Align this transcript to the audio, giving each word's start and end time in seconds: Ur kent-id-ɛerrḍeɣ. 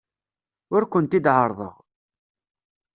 Ur 0.75 0.83
kent-id-ɛerrḍeɣ. 0.91 1.75